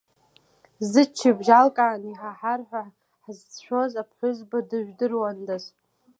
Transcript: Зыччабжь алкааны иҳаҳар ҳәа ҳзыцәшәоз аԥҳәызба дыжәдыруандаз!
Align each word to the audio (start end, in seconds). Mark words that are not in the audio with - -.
Зыччабжь 0.89 1.51
алкааны 1.59 2.07
иҳаҳар 2.11 2.61
ҳәа 2.69 2.83
ҳзыцәшәоз 3.23 3.93
аԥҳәызба 4.01 4.59
дыжәдыруандаз! 4.69 5.63